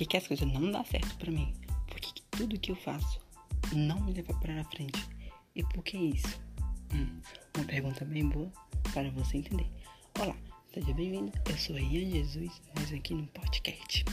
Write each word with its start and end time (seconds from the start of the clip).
que, 0.00 0.06
que 0.06 0.16
as 0.16 0.26
coisas 0.26 0.50
não 0.50 0.70
dão 0.70 0.82
certo 0.82 1.14
pra 1.16 1.30
mim? 1.30 1.52
Por 1.86 2.00
que, 2.00 2.14
que 2.14 2.22
tudo 2.30 2.58
que 2.58 2.70
eu 2.70 2.76
faço 2.76 3.20
não 3.74 4.00
me 4.00 4.14
leva 4.14 4.32
para 4.34 4.64
frente? 4.64 5.06
E 5.54 5.62
por 5.62 5.84
que 5.84 5.98
isso? 5.98 6.40
Hum, 6.94 7.20
uma 7.54 7.66
pergunta 7.66 8.02
bem 8.06 8.26
boa 8.26 8.50
para 8.94 9.10
você 9.10 9.36
entender. 9.36 9.68
Olá, 10.18 10.34
seja 10.72 10.94
bem-vindo. 10.94 11.30
Eu 11.46 11.58
sou 11.58 11.78
Ian 11.78 12.08
Jesus, 12.08 12.62
mas 12.74 12.90
aqui 12.94 13.12
no 13.12 13.26
podcast. 13.26 14.06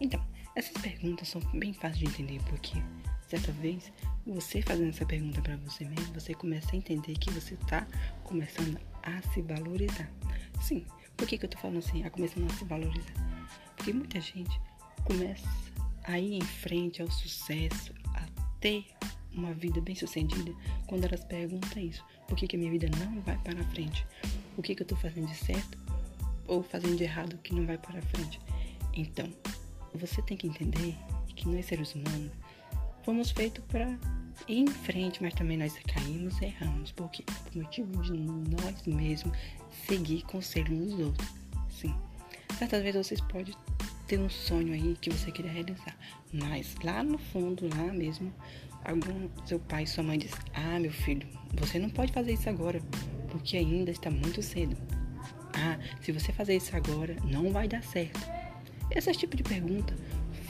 Então, 0.00 0.20
essas 0.56 0.72
perguntas 0.82 1.28
são 1.28 1.40
bem 1.54 1.72
fáceis 1.72 1.98
de 1.98 2.06
entender 2.06 2.42
porque 2.48 2.82
certa 3.28 3.52
vez 3.52 3.92
você 4.26 4.60
fazendo 4.60 4.88
essa 4.88 5.06
pergunta 5.06 5.40
para 5.40 5.56
você 5.58 5.84
mesmo, 5.84 6.14
você 6.14 6.34
começa 6.34 6.72
a 6.72 6.76
entender 6.76 7.16
que 7.16 7.30
você 7.30 7.54
está 7.54 7.86
começando 8.24 8.76
a 9.04 9.22
se 9.30 9.40
valorizar. 9.42 10.10
Sim, 10.60 10.84
por 11.16 11.28
que, 11.28 11.38
que 11.38 11.44
eu 11.44 11.50
tô 11.50 11.58
falando 11.58 11.78
assim, 11.78 12.02
a 12.02 12.10
começando 12.10 12.50
a 12.50 12.54
se 12.54 12.64
valorizar? 12.64 13.14
Porque 13.76 13.92
muita 13.92 14.20
gente 14.20 14.60
começa 15.08 15.48
a 16.04 16.20
ir 16.20 16.34
em 16.34 16.42
frente 16.42 17.00
ao 17.00 17.10
sucesso, 17.10 17.94
a 18.14 18.26
ter 18.60 18.86
uma 19.32 19.54
vida 19.54 19.80
bem 19.80 19.94
sucedida, 19.94 20.52
quando 20.86 21.04
elas 21.04 21.24
perguntam 21.24 21.82
isso. 21.82 22.04
Por 22.26 22.36
que, 22.36 22.46
que 22.46 22.56
a 22.56 22.58
minha 22.58 22.70
vida 22.70 22.88
não 22.98 23.20
vai 23.22 23.38
para 23.38 23.64
frente? 23.64 24.06
O 24.56 24.62
que, 24.62 24.74
que 24.74 24.82
eu 24.82 24.84
estou 24.84 24.98
fazendo 24.98 25.26
de 25.26 25.34
certo 25.34 25.78
ou 26.46 26.62
fazendo 26.62 26.96
de 26.96 27.04
errado 27.04 27.38
que 27.38 27.54
não 27.54 27.64
vai 27.64 27.78
para 27.78 28.02
frente? 28.02 28.38
Então, 28.92 29.32
você 29.94 30.20
tem 30.22 30.36
que 30.36 30.46
entender 30.46 30.94
que 31.34 31.48
nós 31.48 31.64
seres 31.64 31.94
humanos 31.94 32.32
fomos 33.02 33.30
feitos 33.30 33.64
para 33.66 33.98
ir 34.46 34.60
em 34.60 34.66
frente, 34.66 35.22
mas 35.22 35.32
também 35.32 35.56
nós 35.56 35.72
caímos 35.94 36.38
e 36.42 36.46
erramos. 36.46 36.92
Por 36.92 37.10
quê? 37.10 37.24
Por 37.44 37.62
motivo 37.62 38.02
de 38.02 38.12
nós 38.12 38.86
mesmos 38.86 39.36
seguir 39.86 40.22
conselhos 40.24 40.92
dos 40.92 41.00
outros. 41.00 41.28
Sim. 41.70 41.94
Certas 42.58 42.82
vezes 42.82 43.06
vocês 43.06 43.20
podem 43.22 43.54
ter 44.08 44.18
um 44.18 44.30
sonho 44.30 44.72
aí 44.72 44.96
que 44.98 45.10
você 45.10 45.30
queria 45.30 45.52
realizar, 45.52 45.94
mas 46.32 46.74
lá 46.82 47.04
no 47.04 47.18
fundo, 47.18 47.68
lá 47.68 47.92
mesmo, 47.92 48.32
algum 48.82 49.28
seu 49.44 49.60
pai, 49.60 49.86
sua 49.86 50.02
mãe 50.02 50.18
diz: 50.18 50.32
"Ah, 50.54 50.80
meu 50.80 50.90
filho, 50.90 51.28
você 51.52 51.78
não 51.78 51.90
pode 51.90 52.10
fazer 52.10 52.32
isso 52.32 52.48
agora, 52.48 52.80
porque 53.28 53.58
ainda 53.58 53.90
está 53.90 54.10
muito 54.10 54.42
cedo. 54.42 54.74
Ah, 55.52 55.78
se 56.00 56.10
você 56.10 56.32
fazer 56.32 56.56
isso 56.56 56.74
agora, 56.74 57.16
não 57.22 57.52
vai 57.52 57.68
dar 57.68 57.82
certo." 57.82 58.18
Esse 58.90 59.12
tipo 59.12 59.36
de 59.36 59.42
pergunta 59.42 59.94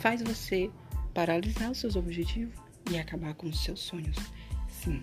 faz 0.00 0.22
você 0.22 0.70
paralisar 1.12 1.72
os 1.72 1.78
seus 1.78 1.96
objetivos 1.96 2.54
e 2.92 2.96
acabar 2.96 3.34
com 3.34 3.48
os 3.48 3.64
seus 3.64 3.80
sonhos. 3.80 4.16
Sim. 4.68 5.02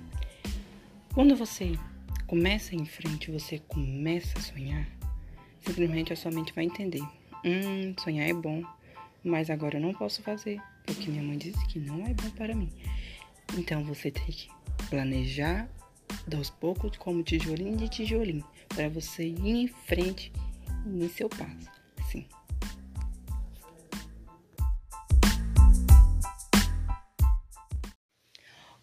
Quando 1.13 1.35
você 1.35 1.77
começa 2.25 2.73
em 2.73 2.85
frente, 2.85 3.29
você 3.29 3.59
começa 3.59 4.39
a 4.39 4.41
sonhar, 4.41 4.87
simplesmente 5.59 6.13
a 6.13 6.15
sua 6.15 6.31
mente 6.31 6.53
vai 6.53 6.63
entender 6.63 7.03
Hum, 7.47 7.93
sonhar 7.99 8.27
é 8.27 8.33
bom, 8.33 8.63
mas 9.23 9.51
agora 9.51 9.77
eu 9.77 9.81
não 9.81 9.93
posso 9.93 10.19
fazer, 10.23 10.59
porque 10.83 11.11
minha 11.11 11.21
mãe 11.21 11.37
disse 11.37 11.63
que 11.67 11.77
não 11.77 12.03
é 12.03 12.11
bom 12.11 12.27
para 12.31 12.55
mim. 12.55 12.71
Então 13.55 13.83
você 13.83 14.09
tem 14.09 14.25
que 14.25 14.49
planejar 14.89 15.69
aos 16.35 16.49
poucos, 16.49 16.97
como 16.97 17.21
tijolinho 17.21 17.77
de 17.77 17.87
tijolinho, 17.87 18.43
para 18.67 18.89
você 18.89 19.27
ir 19.27 19.47
em 19.47 19.67
frente 19.67 20.31
em 20.87 21.07
seu 21.07 21.29
passo. 21.29 21.69
Sim. 22.09 22.25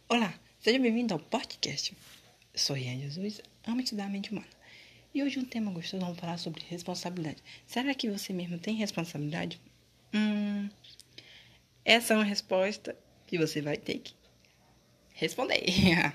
Olá, 0.08 0.32
seja 0.60 0.78
bem-vindo 0.78 1.14
ao 1.14 1.18
podcast. 1.18 1.96
Eu 2.54 2.60
sou 2.60 2.76
Jesus, 2.76 3.40
amo 3.66 3.80
estudar 3.80 4.04
a 4.04 4.08
mente 4.08 4.30
humana. 4.30 4.61
E 5.14 5.22
hoje 5.22 5.38
um 5.38 5.44
tema 5.44 5.70
gostoso, 5.70 6.02
vamos 6.02 6.18
falar 6.18 6.38
sobre 6.38 6.64
responsabilidade. 6.70 7.42
Será 7.66 7.94
que 7.94 8.08
você 8.08 8.32
mesmo 8.32 8.58
tem 8.58 8.76
responsabilidade? 8.76 9.60
Hum, 10.14 10.70
essa 11.84 12.14
é 12.14 12.16
uma 12.16 12.24
resposta 12.24 12.96
que 13.26 13.36
você 13.36 13.60
vai 13.60 13.76
ter 13.76 13.98
que 13.98 14.14
responder. 15.12 15.64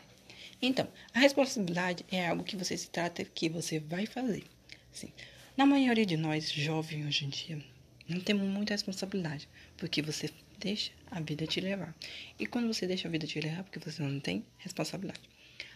então, 0.60 0.88
a 1.14 1.20
responsabilidade 1.20 2.04
é 2.12 2.28
algo 2.28 2.44
que 2.44 2.58
você 2.58 2.76
se 2.76 2.90
trata 2.90 3.24
que 3.24 3.48
você 3.48 3.80
vai 3.80 4.08
fazer. 4.08 4.44
Sim. 4.92 5.14
Na 5.56 5.68
maioria 5.68 6.06
de 6.06 6.18
nós, 6.18 6.52
jovens 6.52 7.06
hoje 7.06 7.26
em 7.26 7.30
dia, 7.30 7.64
não 8.10 8.20
temos 8.20 8.48
muita 8.48 8.74
responsabilidade, 8.74 9.48
porque 9.78 10.02
você 10.02 10.32
deixa 10.58 10.92
a 11.12 11.20
vida 11.20 11.46
te 11.46 11.62
levar. 11.62 11.96
E 12.40 12.48
quando 12.48 12.74
você 12.74 12.88
deixa 12.88 13.08
a 13.08 13.12
vida 13.12 13.28
te 13.28 13.40
levar, 13.40 13.64
porque 13.64 13.80
você 13.80 14.02
não 14.02 14.20
tem 14.20 14.44
responsabilidade. 14.58 15.22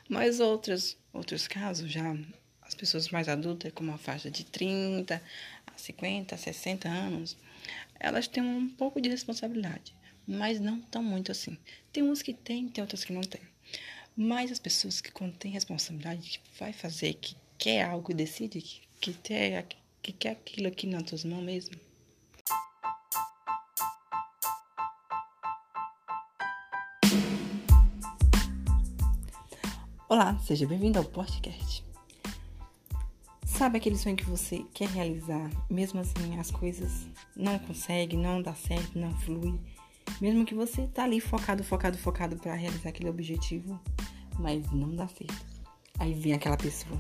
Mas 0.09 0.39
outros, 0.39 0.97
outros 1.13 1.47
casos 1.47 1.91
já 1.91 2.15
pessoas 2.81 3.09
mais 3.09 3.29
adultas, 3.29 3.71
como 3.73 3.93
a 3.93 3.97
faixa 3.97 4.31
de 4.31 4.43
30 4.43 5.21
a 5.67 5.77
50, 5.77 6.35
60 6.35 6.89
anos, 6.89 7.37
elas 7.99 8.27
têm 8.27 8.41
um 8.41 8.67
pouco 8.67 8.99
de 8.99 9.07
responsabilidade, 9.07 9.93
mas 10.27 10.59
não 10.59 10.81
tão 10.81 11.03
muito 11.03 11.31
assim. 11.31 11.55
Tem 11.93 12.01
uns 12.01 12.23
que 12.23 12.33
têm, 12.33 12.67
tem 12.67 12.81
outras 12.81 13.03
que 13.03 13.13
não 13.13 13.21
têm. 13.21 13.41
Mas 14.17 14.51
as 14.51 14.57
pessoas 14.57 14.99
que 14.99 15.11
têm 15.39 15.51
responsabilidade, 15.51 16.39
que 16.43 16.59
vai 16.59 16.73
fazer, 16.73 17.13
que 17.13 17.35
quer 17.57 17.85
algo 17.85 18.11
e 18.11 18.15
decide 18.15 18.59
que, 18.59 18.81
que, 18.99 19.13
quer, 19.13 19.67
que 20.01 20.11
quer 20.11 20.31
aquilo 20.31 20.67
aqui 20.67 20.87
nas 20.87 21.07
suas 21.07 21.23
mãos 21.23 21.43
mesmo, 21.43 21.75
Olá, 30.09 30.37
seja 30.39 30.67
bem-vindo 30.67 30.99
ao 30.99 31.05
podcast. 31.05 31.90
Sabe 33.61 33.77
aquele 33.77 33.95
sonho 33.95 34.15
que 34.15 34.25
você 34.25 34.65
quer 34.73 34.89
realizar, 34.89 35.47
mesmo 35.69 35.99
assim 35.99 36.39
as 36.39 36.49
coisas 36.49 37.07
não 37.35 37.59
conseguem, 37.59 38.17
não 38.17 38.41
dá 38.41 38.55
certo, 38.55 38.97
não 38.97 39.15
flui, 39.19 39.53
mesmo 40.19 40.43
que 40.45 40.55
você 40.55 40.87
tá 40.87 41.03
ali 41.03 41.19
focado, 41.19 41.63
focado, 41.63 41.95
focado 41.95 42.37
para 42.37 42.55
realizar 42.55 42.89
aquele 42.89 43.07
objetivo, 43.07 43.79
mas 44.39 44.71
não 44.71 44.95
dá 44.95 45.07
certo. 45.07 45.45
Aí 45.99 46.11
vem 46.11 46.33
aquela 46.33 46.57
pessoa, 46.57 46.99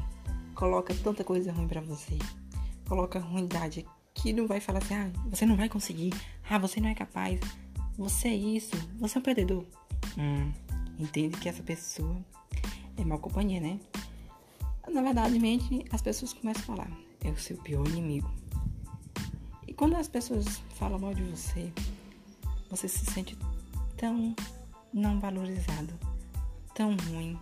coloca 0.53 0.93
tanta 0.93 1.23
coisa 1.23 1.51
ruim 1.51 1.67
para 1.67 1.81
você, 1.81 2.15
coloca 2.87 3.17
ruindade 3.17 3.83
que 4.13 4.31
não 4.31 4.45
vai 4.45 4.59
falar 4.59 4.83
assim, 4.83 4.93
ah, 4.93 5.11
você 5.31 5.47
não 5.47 5.55
vai 5.55 5.67
conseguir, 5.67 6.13
ah, 6.47 6.59
você 6.59 6.79
não 6.79 6.89
é 6.89 6.93
capaz, 6.93 7.39
você 7.97 8.27
é 8.27 8.35
isso, 8.35 8.75
você 8.99 9.17
é 9.17 9.19
um 9.19 9.23
perdedor. 9.23 9.65
Hum, 10.15 10.51
entende 10.99 11.37
que 11.37 11.49
essa 11.49 11.63
pessoa 11.63 12.23
é 12.95 13.03
mal 13.03 13.17
companhia, 13.17 13.59
né? 13.59 13.79
Na 14.89 15.01
verdade, 15.01 15.39
mente, 15.39 15.85
as 15.91 16.01
pessoas 16.01 16.33
começam 16.33 16.61
a 16.63 16.65
falar, 16.65 16.91
é 17.23 17.29
o 17.29 17.37
seu 17.37 17.57
pior 17.57 17.87
inimigo. 17.87 18.29
E 19.67 19.73
quando 19.73 19.95
as 19.95 20.07
pessoas 20.07 20.61
falam 20.75 20.99
mal 20.99 21.13
de 21.13 21.23
você, 21.23 21.71
você 22.69 22.87
se 22.87 23.05
sente 23.05 23.37
tão 23.97 24.35
não 24.93 25.19
valorizado, 25.19 25.93
tão 26.73 26.95
ruim, 26.95 27.39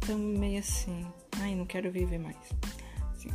tão 0.00 0.18
meio 0.18 0.60
assim, 0.60 1.06
ai, 1.40 1.54
não 1.54 1.66
quero 1.66 1.90
viver 1.90 2.18
mais. 2.18 2.36
Assim. 3.12 3.30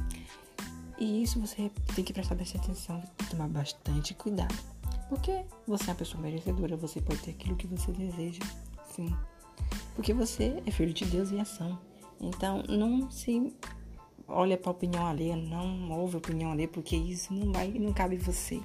E 0.98 1.24
isso 1.24 1.40
você 1.40 1.72
tem 1.96 2.04
que 2.04 2.14
prestar 2.14 2.36
bastante 2.36 2.66
atenção, 2.66 3.04
tomar 3.30 3.48
bastante 3.48 4.14
cuidado. 4.14 4.56
Porque 5.08 5.44
você 5.68 5.86
é 5.86 5.88
uma 5.88 5.96
pessoa 5.96 6.22
merecedora, 6.22 6.78
você 6.78 7.02
pode 7.02 7.20
ter 7.22 7.32
aquilo 7.32 7.56
que 7.56 7.68
você 7.68 7.92
deseja, 7.92 8.42
sim. 8.96 9.16
Porque 9.96 10.14
você 10.14 10.62
é 10.66 10.72
filho 10.72 10.94
de 10.94 11.06
Deus 11.06 11.32
em 11.32 11.42
ação. 11.42 11.80
Então, 12.20 12.64
não 12.68 13.10
se 13.10 13.54
olha 14.28 14.58
para 14.58 14.70
a 14.70 14.74
opinião 14.74 15.06
alheia, 15.06 15.36
não 15.36 15.92
ouve 15.92 16.16
a 16.16 16.20
opinião 16.20 16.52
alheia, 16.52 16.68
porque 16.68 16.96
isso 16.96 17.34
não 17.34 17.52
vai, 17.52 17.70
não 17.70 17.94
cabe 17.94 18.18
você. 18.18 18.62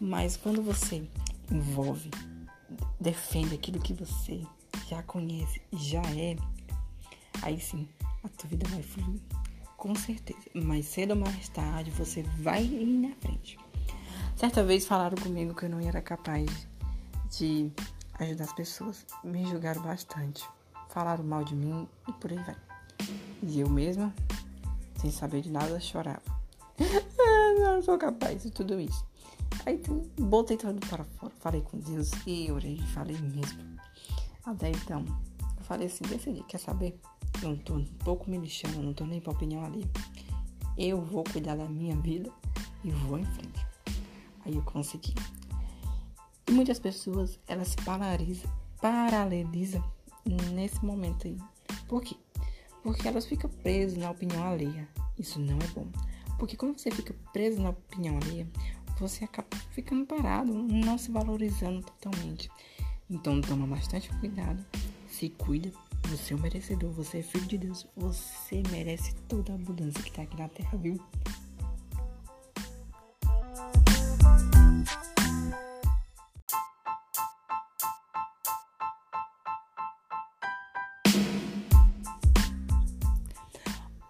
Mas 0.00 0.36
quando 0.36 0.62
você 0.62 1.06
envolve, 1.50 2.10
defende 3.00 3.54
aquilo 3.54 3.80
que 3.80 3.92
você 3.92 4.42
já 4.88 5.02
conhece 5.02 5.60
e 5.72 5.76
já 5.76 6.02
é, 6.02 6.36
aí 7.42 7.60
sim, 7.60 7.88
a 8.22 8.28
tua 8.28 8.48
vida 8.48 8.68
vai 8.68 8.82
fluir. 8.82 9.20
Com 9.76 9.94
certeza. 9.94 10.40
Mas 10.54 10.86
cedo 10.86 11.10
ou 11.12 11.16
mais 11.16 11.48
tarde, 11.48 11.90
você 11.90 12.22
vai 12.22 12.64
ir 12.64 12.86
na 12.86 13.14
frente. 13.16 13.58
Certa 14.34 14.64
vez 14.64 14.86
falaram 14.86 15.16
comigo 15.16 15.54
que 15.54 15.64
eu 15.64 15.70
não 15.70 15.80
era 15.80 16.00
capaz 16.00 16.68
de 17.30 17.70
ajudar 18.18 18.44
as 18.44 18.52
pessoas. 18.52 19.06
Me 19.22 19.46
julgaram 19.46 19.82
bastante. 19.82 20.44
Falaram 20.88 21.24
mal 21.24 21.44
de 21.44 21.54
mim 21.54 21.86
e 22.08 22.12
por 22.12 22.32
aí 22.32 22.38
vai. 22.38 22.56
E 23.42 23.60
eu 23.60 23.68
mesma, 23.68 24.14
sem 25.00 25.10
saber 25.10 25.42
de 25.42 25.50
nada, 25.50 25.78
chorava. 25.80 26.22
não 27.58 27.82
sou 27.82 27.98
capaz 27.98 28.42
de 28.42 28.50
tudo 28.50 28.80
isso. 28.80 29.04
Aí 29.64 29.80
botei 30.18 30.56
tudo 30.56 30.84
para 30.86 31.04
fora, 31.04 31.32
falei 31.40 31.60
com 31.60 31.78
Deus 31.78 32.10
e 32.26 32.50
orei, 32.50 32.78
falei 32.94 33.16
mesmo. 33.18 33.76
Até 34.44 34.70
então, 34.70 35.04
eu 35.58 35.64
falei 35.64 35.86
assim, 35.86 36.04
decidi, 36.04 36.42
quer 36.44 36.58
saber? 36.58 36.98
Não 37.42 37.56
tô 37.56 37.74
um 37.74 37.84
pouco 38.04 38.30
me 38.30 38.38
lixando, 38.38 38.82
não 38.82 38.94
tô 38.94 39.04
nem 39.04 39.20
pra 39.20 39.32
opinião 39.32 39.64
ali. 39.64 39.88
Eu 40.76 41.00
vou 41.00 41.24
cuidar 41.24 41.56
da 41.56 41.66
minha 41.66 41.96
vida 41.96 42.30
e 42.84 42.90
vou 42.90 43.18
em 43.18 43.24
frente. 43.24 43.66
Aí 44.44 44.54
eu 44.54 44.62
consegui. 44.62 45.14
E 46.48 46.52
muitas 46.52 46.78
pessoas, 46.78 47.38
elas 47.46 47.68
se 47.68 47.76
paralisam, 47.78 48.50
paralelizam 48.80 49.84
nesse 50.52 50.84
momento 50.84 51.26
aí. 51.26 51.36
Por 51.88 52.02
quê? 52.02 52.16
Porque 52.86 53.08
elas 53.08 53.26
ficam 53.26 53.50
presas 53.50 53.98
na 53.98 54.12
opinião 54.12 54.46
alheia. 54.46 54.88
Isso 55.18 55.40
não 55.40 55.58
é 55.58 55.66
bom. 55.74 55.88
Porque 56.38 56.56
quando 56.56 56.78
você 56.78 56.88
fica 56.88 57.12
preso 57.32 57.60
na 57.60 57.70
opinião 57.70 58.16
alheia, 58.16 58.46
você 58.96 59.24
acaba 59.24 59.48
ficando 59.72 60.06
parado, 60.06 60.54
não 60.54 60.96
se 60.96 61.10
valorizando 61.10 61.82
totalmente. 61.82 62.48
Então 63.10 63.40
toma 63.40 63.66
bastante 63.66 64.08
cuidado, 64.20 64.64
se 65.08 65.30
cuida, 65.30 65.72
você 66.04 66.32
é 66.32 66.36
um 66.36 66.40
merecedor, 66.40 66.92
você 66.92 67.18
é 67.18 67.22
filho 67.24 67.46
de 67.46 67.58
Deus, 67.58 67.88
você 67.96 68.62
merece 68.70 69.16
toda 69.26 69.50
a 69.50 69.56
abundância 69.56 70.00
que 70.00 70.10
está 70.10 70.22
aqui 70.22 70.38
na 70.38 70.48
terra, 70.48 70.78
viu? 70.78 70.96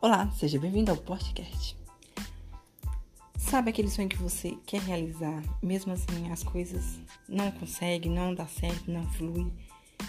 Olá, 0.07 0.31
seja 0.31 0.57
bem-vindo 0.57 0.93
ao 0.93 0.97
podcast. 0.97 1.77
Sabe 3.37 3.71
aquele 3.71 3.91
sonho 3.91 4.09
que 4.09 4.17
você 4.17 4.57
quer 4.65 4.81
realizar, 4.81 5.43
mesmo 5.61 5.93
assim 5.93 6.31
as 6.31 6.45
coisas 6.45 7.01
não 7.29 7.51
consegue, 7.51 8.09
não 8.09 8.33
dá 8.33 8.47
certo, 8.47 8.89
não 8.89 9.03
flui, 9.15 9.53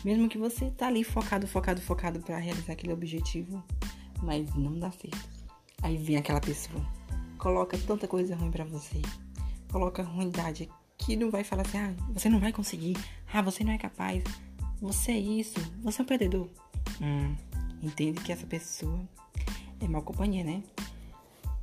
mesmo 0.06 0.30
que 0.30 0.38
você 0.38 0.70
tá 0.70 0.86
ali 0.86 1.04
focado, 1.04 1.48
focado, 1.48 1.82
focado 1.82 2.20
para 2.20 2.38
realizar 2.38 2.74
aquele 2.74 2.94
objetivo, 2.94 3.64
mas 4.22 4.54
não 4.54 4.78
dá 4.78 4.92
certo. 4.92 5.18
Aí 5.82 5.98
vem 5.98 6.18
aquela 6.18 6.42
pessoa, 6.42 6.86
coloca 7.40 7.76
tanta 7.76 8.08
coisa 8.08 8.36
ruim 8.36 8.52
para 8.52 8.66
você, 8.66 9.02
coloca 9.72 10.04
ruindade 10.04 10.70
que 10.96 11.16
não 11.16 11.32
vai 11.32 11.44
falar 11.44 11.64
assim: 11.64 11.80
"Ah, 11.80 11.96
você 12.14 12.30
não 12.30 12.40
vai 12.40 12.54
conseguir. 12.54 12.96
Ah, 13.34 13.42
você 13.42 13.64
não 13.64 13.72
é 13.74 13.80
capaz. 13.80 14.24
Você 14.80 15.14
é 15.14 15.18
isso, 15.18 15.60
você 15.82 16.02
é 16.02 16.04
um 16.04 16.08
perdedor". 16.08 16.48
Hum, 17.02 17.36
entende 17.82 18.22
que 18.22 18.32
essa 18.32 18.46
pessoa 18.46 19.04
é 19.80 19.88
mal 19.88 20.02
companhia, 20.02 20.44
né? 20.44 20.64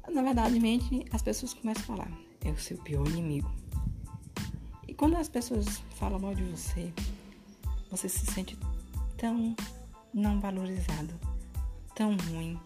Na 0.09 0.23
verdade, 0.23 0.61
mente, 0.61 1.05
as 1.13 1.23
pessoas 1.23 1.55
começam 1.55 1.83
a 1.83 1.87
falar, 1.87 2.13
é 2.45 2.51
o 2.51 2.59
seu 2.59 2.77
pior 2.79 3.07
inimigo. 3.09 3.51
E 4.87 4.95
quando 4.95 5.17
as 5.17 5.29
pessoas 5.29 5.83
falam 5.97 6.19
mal 6.21 6.35
de 6.35 6.45
você, 6.45 6.93
você 7.91 8.09
se 8.09 8.27
sente 8.27 8.57
tão 9.17 9.57
não 10.13 10.41
valorizado, 10.41 11.15
tão 11.95 12.17
ruim, 12.17 12.59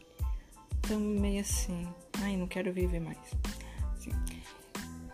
tão 0.83 1.00
meio 1.00 1.41
assim, 1.41 1.87
ai, 2.21 2.37
não 2.37 2.47
quero 2.47 2.73
viver 2.73 3.01
mais. 3.01 3.19
Assim. 3.94 4.11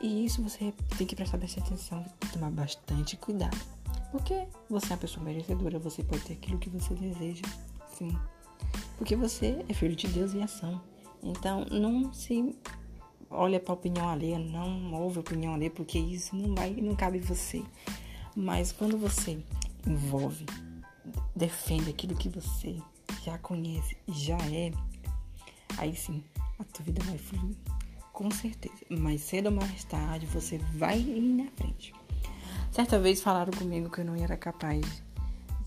E 0.00 0.24
isso 0.24 0.42
você 0.42 0.72
tem 0.98 1.06
que 1.06 1.14
prestar 1.14 1.38
bastante 1.38 1.68
atenção, 1.68 2.04
tomar 2.32 2.50
bastante 2.50 3.16
cuidado. 3.16 3.56
Porque 4.10 4.46
você 4.68 4.86
é 4.86 4.90
uma 4.90 4.98
pessoa 4.98 5.24
merecedora, 5.24 5.78
você 5.78 6.02
pode 6.02 6.22
ter 6.22 6.34
aquilo 6.34 6.58
que 6.58 6.70
você 6.70 6.94
deseja, 6.94 7.42
sim. 7.96 8.16
Porque 8.96 9.16
você 9.16 9.64
é 9.68 9.74
filho 9.74 9.96
de 9.96 10.06
Deus 10.08 10.34
em 10.34 10.42
ação. 10.42 10.80
Então, 11.22 11.64
não 11.70 12.12
se 12.12 12.54
olha 13.30 13.58
para 13.58 13.72
a 13.72 13.76
opinião 13.76 14.08
alheia, 14.08 14.38
não 14.38 14.92
ouve 14.94 15.18
a 15.18 15.20
opinião 15.20 15.54
alheia, 15.54 15.70
porque 15.70 15.98
isso 15.98 16.36
não 16.36 16.54
vai, 16.54 16.70
não 16.70 16.94
cabe 16.94 17.18
você. 17.18 17.62
Mas 18.36 18.72
quando 18.72 18.96
você 18.96 19.42
envolve, 19.86 20.46
defende 21.34 21.90
aquilo 21.90 22.14
que 22.14 22.28
você 22.28 22.80
já 23.24 23.38
conhece 23.38 23.96
e 24.06 24.12
já 24.12 24.38
é, 24.52 24.72
aí 25.78 25.94
sim, 25.94 26.22
a 26.58 26.64
tua 26.64 26.84
vida 26.84 27.02
vai 27.04 27.18
fluir. 27.18 27.56
Com 28.12 28.30
certeza. 28.30 28.76
Mais 28.90 29.22
cedo 29.22 29.46
ou 29.46 29.52
mais 29.52 29.82
tarde, 29.84 30.26
você 30.26 30.58
vai 30.58 31.00
ir 31.00 31.20
na 31.20 31.50
frente. 31.56 31.92
Certa 32.70 32.98
vez 32.98 33.20
falaram 33.20 33.52
comigo 33.52 33.90
que 33.90 34.00
eu 34.00 34.04
não 34.04 34.14
era 34.14 34.36
capaz 34.36 35.02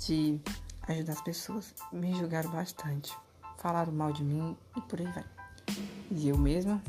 de 0.05 0.39
ajudar 0.87 1.13
as 1.13 1.21
pessoas. 1.21 1.73
Me 1.91 2.13
julgaram 2.13 2.51
bastante. 2.51 3.15
Falaram 3.57 3.91
mal 3.91 4.11
de 4.11 4.23
mim 4.23 4.55
e 4.75 4.81
por 4.81 4.99
aí 4.99 5.07
vai. 5.07 5.25
E 6.11 6.29
eu 6.29 6.37
mesma, 6.37 6.81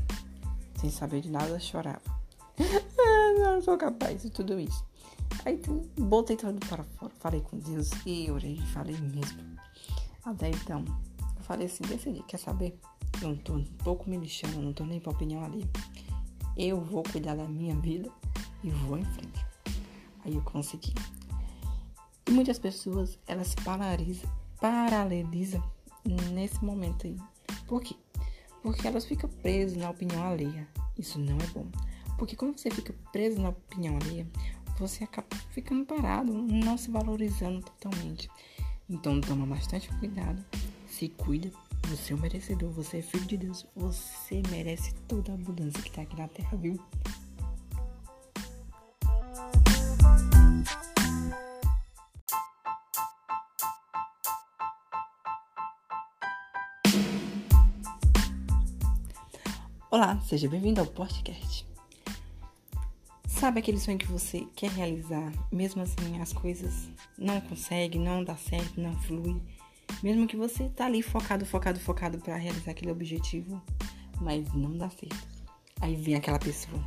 sem 0.80 0.90
saber 0.90 1.20
de 1.20 1.30
nada, 1.30 1.58
chorava. 1.58 2.02
não 3.38 3.60
sou 3.60 3.76
capaz 3.76 4.22
de 4.22 4.30
tudo 4.30 4.58
isso. 4.58 4.84
Aí 5.44 5.60
botei 5.98 6.36
tudo 6.36 6.64
para 6.66 6.84
fora. 6.84 7.12
Falei 7.18 7.40
com 7.40 7.58
Deus 7.58 7.90
e 8.06 8.30
orei, 8.30 8.60
falei 8.72 8.96
mesmo. 8.96 9.40
Até 10.24 10.50
então, 10.50 10.84
eu 11.36 11.42
falei 11.42 11.66
assim, 11.66 11.82
decidi, 11.84 12.22
quer 12.24 12.38
saber? 12.38 12.78
Não 13.22 13.34
tô 13.36 13.54
um 13.54 13.64
pouco 13.64 14.08
me 14.08 14.16
lixando, 14.16 14.60
não 14.60 14.72
tô 14.72 14.84
nem 14.84 15.00
pra 15.00 15.12
opinião 15.12 15.44
ali. 15.44 15.68
Eu 16.56 16.80
vou 16.80 17.02
cuidar 17.02 17.34
da 17.34 17.44
minha 17.44 17.74
vida 17.76 18.10
e 18.62 18.70
vou 18.70 18.98
em 18.98 19.04
frente. 19.04 19.46
Aí 20.24 20.34
eu 20.34 20.42
consegui. 20.42 20.94
Muitas 22.30 22.58
pessoas, 22.58 23.18
elas 23.26 23.54
paralisam, 23.54 24.30
paralisam 24.60 25.62
nesse 26.32 26.62
momento 26.64 27.06
aí. 27.06 27.16
Por 27.66 27.82
quê? 27.82 27.96
Porque 28.62 28.86
elas 28.86 29.04
ficam 29.04 29.30
presas 29.42 29.76
na 29.76 29.90
opinião 29.90 30.22
alheia. 30.22 30.68
Isso 30.98 31.18
não 31.18 31.36
é 31.36 31.46
bom. 31.48 31.66
Porque 32.18 32.36
quando 32.36 32.58
você 32.58 32.70
fica 32.70 32.94
preso 33.12 33.40
na 33.40 33.50
opinião 33.50 33.96
alheia, 33.96 34.26
você 34.78 35.04
acaba 35.04 35.28
ficando 35.50 35.86
parado, 35.86 36.32
não 36.32 36.76
se 36.76 36.90
valorizando 36.90 37.60
totalmente. 37.62 38.28
Então 38.88 39.20
toma 39.20 39.46
bastante 39.46 39.88
cuidado, 39.98 40.44
se 40.86 41.08
cuida, 41.08 41.50
você 41.88 42.12
é 42.12 42.16
um 42.16 42.20
merecedor, 42.20 42.70
você 42.70 42.98
é 42.98 43.02
filho 43.02 43.26
de 43.26 43.36
Deus, 43.36 43.66
você 43.74 44.42
merece 44.50 44.94
toda 45.06 45.32
a 45.32 45.34
abundância 45.34 45.82
que 45.82 45.88
está 45.88 46.02
aqui 46.02 46.16
na 46.16 46.28
terra, 46.28 46.56
viu? 46.56 46.78
Olá, 59.98 60.16
seja 60.20 60.48
bem-vindo 60.48 60.80
ao 60.80 60.86
podcast. 60.86 61.66
Sabe 63.26 63.58
aquele 63.58 63.80
sonho 63.80 63.98
que 63.98 64.06
você 64.06 64.46
quer 64.54 64.70
realizar, 64.70 65.32
mesmo 65.50 65.82
assim 65.82 66.20
as 66.20 66.32
coisas 66.32 66.88
não 67.18 67.40
consegue, 67.40 67.98
não 67.98 68.22
dá 68.22 68.36
certo, 68.36 68.80
não 68.80 68.94
flui, 69.00 69.42
mesmo 70.00 70.28
que 70.28 70.36
você 70.36 70.68
tá 70.68 70.86
ali 70.86 71.02
focado, 71.02 71.44
focado, 71.44 71.80
focado 71.80 72.16
para 72.18 72.36
realizar 72.36 72.70
aquele 72.70 72.92
objetivo, 72.92 73.60
mas 74.20 74.46
não 74.54 74.78
dá 74.78 74.88
certo. 74.88 75.28
Aí 75.80 75.96
vem 75.96 76.14
aquela 76.14 76.38
pessoa, 76.38 76.80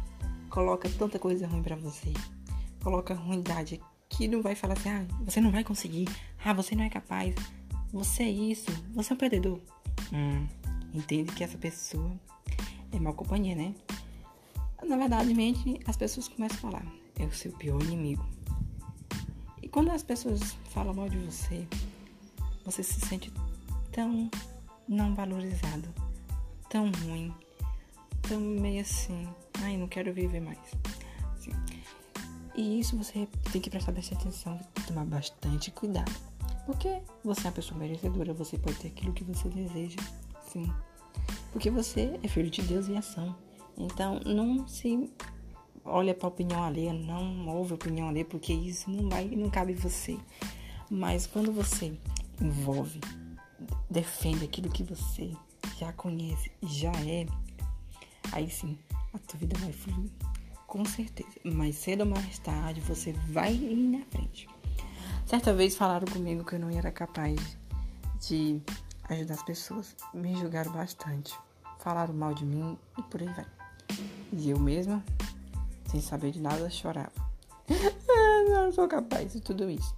coloca 0.50 0.90
tanta 0.98 1.20
coisa 1.20 1.46
ruim 1.46 1.64
para 1.64 1.76
você, 1.76 2.14
coloca 2.82 3.14
ruindade 3.14 3.82
que 4.08 4.26
não 4.26 4.42
vai 4.42 4.56
falar 4.56 4.76
assim: 4.76 4.90
"Ah, 4.90 5.06
você 5.20 5.42
não 5.42 5.52
vai 5.52 5.66
conseguir. 5.66 6.08
Ah, 6.46 6.54
você 6.54 6.78
não 6.78 6.86
é 6.86 6.90
capaz. 6.90 7.36
Você 7.92 8.24
é 8.24 8.30
isso, 8.30 8.72
você 8.94 9.12
é 9.12 9.16
um 9.16 9.20
perdedor". 9.20 9.60
Hum, 10.14 10.48
entende 10.94 11.34
que 11.34 11.44
essa 11.44 11.58
pessoa 11.58 12.18
é 12.92 13.00
mal 13.00 13.14
companhia, 13.14 13.56
né? 13.56 13.74
Na 14.84 14.98
verdade, 14.98 15.34
mente, 15.34 15.80
as 15.86 15.96
pessoas 15.96 16.28
começam 16.28 16.58
a 16.58 16.62
falar, 16.62 16.86
é 17.18 17.26
o 17.26 17.34
seu 17.34 17.52
pior 17.52 17.82
inimigo. 17.84 18.26
E 19.62 19.68
quando 19.68 19.92
as 19.92 20.04
pessoas 20.04 20.58
falam 20.70 20.94
mal 20.94 21.08
de 21.08 21.18
você, 21.18 21.68
você 22.66 22.84
se 22.84 23.00
sente 23.00 23.32
tão 23.92 24.30
não 24.88 25.14
valorizado, 25.16 25.88
tão 26.70 26.92
ruim, 27.06 27.34
tão 28.24 28.40
meio 28.40 28.82
assim, 28.82 29.28
ai, 29.62 29.78
não 29.78 29.88
quero 29.88 30.14
viver 30.14 30.42
mais. 30.42 30.60
Assim. 31.38 31.52
E 32.56 32.80
isso 32.80 32.98
você 32.98 33.28
tem 33.52 33.62
que 33.62 33.70
prestar 33.70 33.92
bastante 33.92 34.22
atenção, 34.22 34.60
tomar 34.88 35.06
bastante 35.06 35.72
cuidado. 35.72 36.12
Porque 36.66 37.02
você 37.24 37.42
é 37.42 37.46
uma 37.46 37.52
pessoa 37.52 37.80
merecedora, 37.80 38.34
você 38.34 38.58
pode 38.58 38.78
ter 38.78 38.90
aquilo 38.90 39.14
que 39.14 39.24
você 39.24 39.48
deseja, 39.50 39.98
sim. 40.52 40.72
Porque 41.52 41.70
você 41.70 42.20
é 42.24 42.28
filho 42.28 42.50
de 42.50 42.62
Deus 42.62 42.88
em 42.88 42.98
ação. 42.98 43.36
Então, 43.78 44.20
não 44.26 44.68
se 44.68 45.10
olha 45.84 46.14
para 46.14 46.28
a 46.28 46.30
opinião 46.30 46.64
alheia, 46.64 46.94
não 46.94 47.48
ouve 47.50 47.72
a 47.72 47.76
opinião 47.76 48.10
alheia, 48.10 48.26
porque 48.26 48.54
isso 48.54 48.90
não 48.90 49.10
vai, 49.10 49.26
não 49.26 49.50
cabe 49.50 49.74
você. 49.74 50.18
Mas 50.90 51.26
quando 51.26 51.52
você 51.52 51.98
envolve, 52.40 53.00
defende 53.90 54.46
aquilo 54.46 54.70
que 54.70 54.84
você 54.84 55.32
já 55.78 55.92
conhece 55.94 56.52
e 56.62 56.68
já 56.68 56.92
é, 57.06 57.26
aí 58.32 58.50
sim, 58.50 58.78
a 59.14 59.18
tua 59.20 59.40
vida 59.40 59.58
vai 59.60 59.72
fluir. 59.72 60.10
Com 60.68 60.86
certeza. 60.86 61.30
Mais 61.44 61.76
cedo 61.76 62.02
ou 62.02 62.08
mais 62.08 62.40
tarde, 62.40 62.80
você 62.82 63.12
vai 63.12 63.54
ir 63.54 63.76
na 63.76 64.06
frente. 64.06 64.48
Certa 65.26 65.54
vez 65.54 65.76
falaram 65.76 66.08
comigo 66.08 66.46
que 66.46 66.56
eu 66.56 66.60
não 66.60 66.70
era 66.70 66.92
capaz 66.92 67.58
de 68.20 68.62
ajudar 69.14 69.36
as 69.36 69.44
pessoas. 69.44 69.96
Me 70.14 70.36
julgaram 70.36 70.72
bastante. 70.72 71.38
Falaram 71.80 72.14
mal 72.14 72.34
de 72.34 72.46
mim 72.46 72.78
e 72.98 73.02
por 73.04 73.22
aí 73.22 73.28
vai. 73.28 73.46
E 74.34 74.50
eu 74.50 74.60
mesma, 74.60 75.04
sem 75.90 76.00
saber 76.00 76.32
de 76.32 76.40
nada, 76.40 76.70
chorava. 76.70 77.12
não 78.50 78.72
sou 78.72 78.88
capaz 78.88 79.34
de 79.34 79.42
tudo 79.42 79.70
isso. 79.70 79.96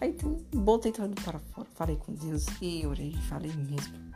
Aí 0.00 0.16
botei 0.54 0.92
tudo 0.92 1.14
para 1.22 1.38
fora. 1.38 1.66
Falei 1.74 1.96
com 1.96 2.14
Deus 2.14 2.46
e 2.60 2.86
orei, 2.86 3.14
falei 3.28 3.52
mesmo. 3.52 4.12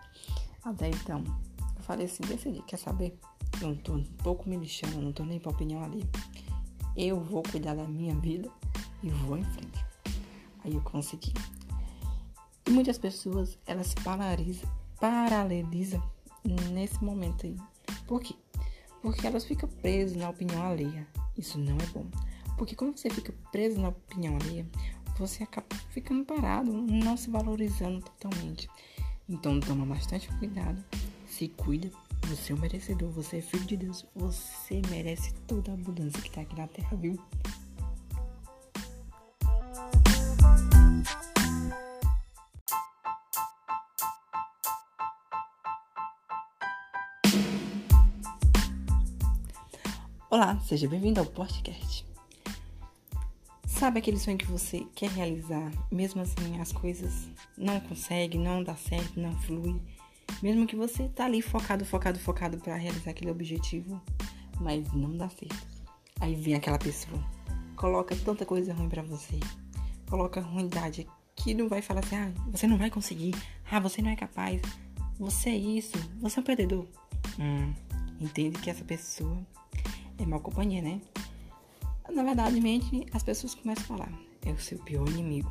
Até 0.65 0.89
então, 0.89 1.25
eu 1.77 1.83
falei 1.83 2.07
assim, 2.07 2.23
decidi, 2.23 2.63
quer 2.63 2.77
saber? 2.77 3.19
Não 3.61 3.75
tô 3.75 3.95
um 3.95 4.05
pouco 4.23 4.49
me 4.49 4.57
lixando, 4.57 5.01
não 5.01 5.13
tô 5.13 5.25
nem 5.25 5.39
pra 5.39 5.51
opinião 5.51 5.83
ali. 5.83 6.09
Eu 6.97 7.21
vou 7.21 7.43
cuidar 7.43 7.75
da 7.75 7.85
minha 7.85 8.15
vida 8.15 8.49
e 9.03 9.11
vou 9.11 9.37
em 9.37 9.45
frente. 9.45 9.85
Aí 10.65 10.75
eu 10.75 10.81
consegui. 10.83 11.33
E 12.71 12.73
muitas 12.73 12.99
pessoas, 12.99 13.59
elas 13.67 13.89
se 13.89 13.97
paralisam, 13.97 14.71
nesse 16.73 17.03
momento 17.03 17.45
aí. 17.45 17.57
Por 18.07 18.21
quê? 18.23 18.37
Porque 19.03 19.27
elas 19.27 19.45
ficam 19.45 19.69
presas 19.69 20.17
na 20.17 20.31
opinião 20.31 20.63
alheia. 20.63 21.05
Isso 21.37 21.59
não 21.59 21.77
é 21.77 21.87
bom. 21.87 22.07
Porque 22.57 22.77
quando 22.77 22.97
você 22.97 23.11
fica 23.11 23.35
preso 23.51 23.81
na 23.81 23.89
opinião 23.89 24.37
alheia, 24.37 24.65
você 25.19 25.43
acaba 25.43 25.67
ficando 25.89 26.25
parado, 26.25 26.71
não 26.71 27.17
se 27.17 27.29
valorizando 27.29 28.03
totalmente. 28.03 28.71
Então 29.29 29.59
toma 29.59 29.85
bastante 29.85 30.29
cuidado, 30.39 30.81
se 31.27 31.49
cuida, 31.49 31.91
você 32.29 32.53
é 32.53 32.55
um 32.55 32.61
merecedor, 32.61 33.11
você 33.11 33.39
é 33.39 33.43
filho 33.43 33.65
de 33.65 33.79
Deus, 33.79 34.07
você 34.15 34.81
merece 34.89 35.35
toda 35.49 35.73
a 35.73 35.75
abundância 35.75 36.23
que 36.23 36.29
está 36.29 36.43
aqui 36.43 36.57
na 36.57 36.69
terra, 36.69 36.97
viu? 36.97 37.19
Olá, 50.33 50.57
seja 50.61 50.87
bem-vindo 50.87 51.19
ao 51.19 51.27
podcast. 51.27 52.07
Sabe 53.67 53.99
aquele 53.99 54.17
sonho 54.17 54.39
que 54.39 54.47
você 54.47 54.87
quer 54.95 55.11
realizar, 55.11 55.73
mesmo 55.91 56.23
assim 56.23 56.61
as 56.61 56.71
coisas 56.71 57.29
não 57.59 57.81
consegue, 57.81 58.39
não 58.39 58.63
dá 58.63 58.77
certo, 58.77 59.19
não 59.19 59.35
flui, 59.41 59.83
mesmo 60.41 60.69
que 60.69 60.77
você 60.77 61.09
tá 61.09 61.25
ali 61.25 61.43
focado, 61.43 61.85
focado, 61.85 62.17
focado 62.21 62.59
para 62.59 62.77
realizar 62.77 63.11
aquele 63.11 63.33
objetivo, 63.33 64.01
mas 64.61 64.93
não 64.93 65.17
dá 65.17 65.29
certo. 65.29 65.67
Aí 66.21 66.37
vem 66.37 66.55
aquela 66.55 66.79
pessoa, 66.79 67.21
coloca 67.75 68.15
tanta 68.15 68.47
coisa 68.47 68.73
ruim 68.73 68.89
para 68.89 69.03
você, 69.03 69.41
coloca 70.09 70.41
ruindade 70.41 71.09
que 71.35 71.55
não 71.55 71.69
vai 71.69 71.83
falar 71.83 72.05
assim, 72.05 72.15
ah, 72.15 72.33
você 72.53 72.69
não 72.69 72.79
vai 72.79 72.89
conseguir, 72.89 73.35
ah, 73.69 73.81
você 73.81 74.01
não 74.01 74.11
é 74.13 74.15
capaz, 74.15 74.63
você 75.19 75.51
é 75.51 75.57
isso, 75.57 75.99
você 76.21 76.39
é 76.39 76.41
um 76.41 76.45
perdedor. 76.45 76.87
Hum, 77.37 77.75
entende 78.21 78.61
que 78.61 78.71
essa 78.71 78.85
pessoa 78.85 79.45
é 80.23 80.27
mal 80.27 80.41
companhia, 80.41 80.83
né? 80.83 81.01
Na 82.11 82.23
verdade, 82.23 82.61
mente, 82.61 83.07
as 83.13 83.23
pessoas 83.23 83.55
começam 83.55 83.85
a 83.85 83.99
falar, 83.99 84.13
é 84.45 84.51
o 84.51 84.61
seu 84.61 84.79
pior 84.79 85.09
inimigo. 85.09 85.51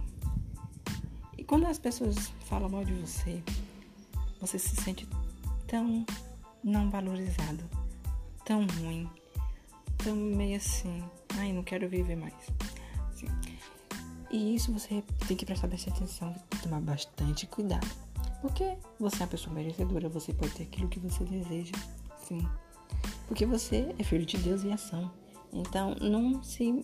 E 1.37 1.43
quando 1.43 1.65
as 1.65 1.79
pessoas 1.79 2.31
falam 2.45 2.69
mal 2.69 2.83
de 2.83 2.93
você, 2.93 3.41
você 4.39 4.59
se 4.59 4.75
sente 4.75 5.07
tão 5.67 6.05
não 6.63 6.89
valorizado, 6.89 7.63
tão 8.45 8.67
ruim, 8.67 9.09
tão 9.97 10.15
meio 10.15 10.57
assim, 10.57 11.03
ai, 11.37 11.53
não 11.53 11.63
quero 11.63 11.87
viver 11.87 12.15
mais. 12.15 12.33
Assim. 13.13 13.27
E 14.31 14.55
isso 14.55 14.71
você 14.71 15.03
tem 15.27 15.35
que 15.35 15.45
prestar 15.45 15.67
bastante 15.67 15.97
atenção 15.97 16.35
tomar 16.61 16.81
bastante 16.81 17.47
cuidado. 17.47 17.87
Porque 18.41 18.77
você 18.99 19.17
é 19.17 19.19
uma 19.21 19.27
pessoa 19.27 19.53
merecedora, 19.53 20.07
você 20.07 20.33
pode 20.33 20.53
ter 20.53 20.63
aquilo 20.63 20.87
que 20.87 20.99
você 20.99 21.23
deseja, 21.23 21.73
sim. 22.27 22.47
Porque 23.29 23.45
você 23.45 23.93
é 23.99 24.03
filho 24.03 24.25
de 24.25 24.37
Deus 24.39 24.63
em 24.63 24.73
ação. 24.73 25.11
Então, 25.53 25.95
não 26.01 26.41
se 26.41 26.83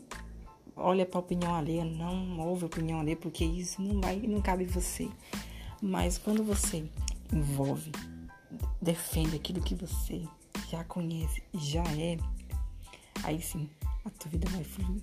olha 0.75 1.03
para 1.03 1.17
a 1.17 1.23
opinião 1.23 1.55
alheia, 1.55 1.83
não 1.83 2.39
ouve 2.39 2.63
a 2.63 2.67
opinião 2.67 2.99
alheia, 2.99 3.17
porque 3.17 3.43
isso 3.43 3.81
não 3.81 3.99
vai, 3.99 4.17
não 4.17 4.39
cabe 4.43 4.63
você. 4.63 5.09
Mas 5.81 6.19
quando 6.19 6.43
você 6.43 6.87
envolve, 7.33 7.91
defende 8.79 9.35
aquilo 9.35 9.59
que 9.59 9.73
você 9.73 10.21
já 10.69 10.83
conhece 10.83 11.41
já 11.55 11.83
é, 11.97 12.17
aí 13.23 13.41
sim, 13.41 13.67
a 14.05 14.09
tua 14.11 14.29
vida 14.29 14.47
vai 14.51 14.63
fluir. 14.63 15.01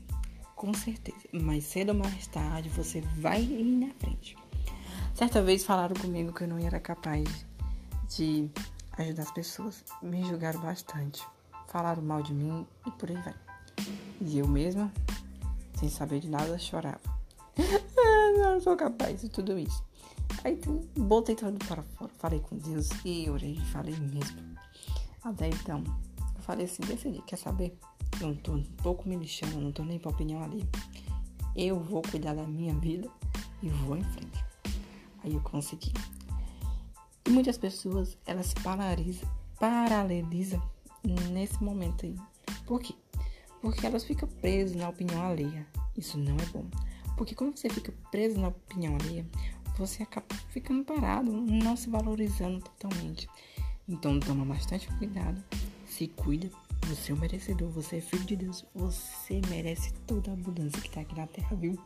Com 0.54 0.72
certeza. 0.72 1.18
Mas 1.32 1.64
cedo 1.64 1.88
ou 1.88 1.96
mais 1.96 2.25
tarde, 2.28 2.68
você 2.68 3.00
vai 3.18 3.42
ir 3.42 3.64
na 3.64 3.92
frente. 3.94 4.37
Certa 5.12 5.42
vez 5.42 5.64
falaram 5.64 5.96
comigo 5.96 6.32
que 6.32 6.44
eu 6.44 6.49
não 6.49 6.58
era 6.58 6.78
capaz 6.78 7.44
de 8.08 8.49
ajudar 8.92 9.25
as 9.25 9.32
pessoas. 9.32 9.84
Me 10.00 10.25
julgaram 10.25 10.61
bastante. 10.61 11.31
Falaram 11.73 12.02
mal 12.02 12.23
de 12.23 12.35
mim 12.35 12.67
e 12.87 12.91
por 12.91 13.09
aí 13.09 13.17
vai. 13.17 13.35
E 14.21 14.38
eu 14.38 14.47
mesma, 14.47 14.93
sem 15.81 15.88
saber 15.88 16.21
de 16.21 16.29
nada, 16.29 16.59
chorava. 16.59 17.00
não 18.37 18.61
sou 18.61 18.76
capaz 18.76 19.23
de 19.23 19.31
tudo 19.31 19.59
isso. 19.59 19.83
Aí 20.45 20.61
botei 20.95 21.35
tudo 21.35 21.59
para 21.64 21.83
fora. 21.83 22.11
Falei 22.19 22.41
com 22.41 22.59
Deus 22.59 22.91
e 23.07 23.29
orei, 23.31 23.57
falei 23.73 23.97
mesmo. 23.97 24.38
Até 25.25 25.49
então, 25.49 25.83
eu 26.37 26.43
falei 26.43 26.67
assim, 26.67 26.83
decidi, 26.83 27.23
quer 27.23 27.37
saber? 27.37 27.79
Eu 28.21 28.29
não 28.29 28.35
tô 28.35 28.52
um 28.52 28.64
pouco 28.83 29.09
me 29.09 29.17
lixando, 29.17 29.59
não 29.59 29.73
tô 29.73 29.83
nem 29.83 29.99
pra 29.99 30.11
opinião 30.11 30.43
ali. 30.43 30.69
Eu 31.57 31.81
vou 31.81 32.02
cuidar 32.02 32.35
da 32.35 32.43
minha 32.43 32.75
vida 32.75 33.09
e 33.62 33.71
vou 33.71 33.97
em 33.97 34.05
frente. 34.05 34.45
Aí 35.25 35.33
eu 35.33 35.41
consegui. 35.41 35.95
E 37.25 37.31
muitas 37.31 37.57
pessoas, 37.57 38.19
elas 38.26 38.52
paralisam, 38.52 39.26
paralisam 39.59 40.62
nesse 41.04 41.62
momento 41.62 42.06
aí. 42.06 42.16
Por 42.66 42.80
quê? 42.80 42.94
Porque 43.61 43.87
elas 43.87 44.04
ficam 44.04 44.28
presas 44.40 44.76
na 44.76 44.88
opinião 44.88 45.23
alheia. 45.23 45.66
Isso 45.97 46.18
não 46.18 46.37
é 46.37 46.47
bom. 46.47 46.66
Porque 47.16 47.35
quando 47.35 47.56
você 47.56 47.68
fica 47.68 47.92
preso 48.11 48.40
na 48.40 48.49
opinião 48.49 48.97
alheia, 48.97 49.26
você 49.76 50.02
acaba 50.02 50.26
ficando 50.49 50.85
parado, 50.85 51.30
não 51.32 51.76
se 51.76 51.88
valorizando 51.88 52.61
totalmente. 52.61 53.28
Então 53.88 54.18
toma 54.21 54.44
bastante 54.44 54.88
cuidado, 54.97 55.42
se 55.87 56.09
cuida, 56.09 56.50
você 56.87 57.12
é 57.12 57.14
um 57.14 57.18
merecedor, 57.18 57.68
você 57.71 57.97
é 57.97 58.00
filho 58.00 58.25
de 58.25 58.37
Deus, 58.37 58.64
você 58.75 59.40
merece 59.49 59.92
toda 60.06 60.30
a 60.30 60.35
abundância 60.35 60.80
que 60.80 60.88
está 60.88 61.00
aqui 61.00 61.16
na 61.16 61.26
terra, 61.26 61.56
viu? 61.56 61.78